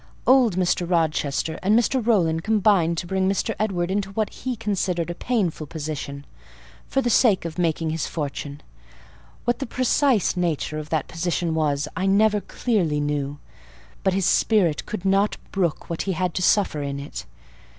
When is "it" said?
16.99-17.27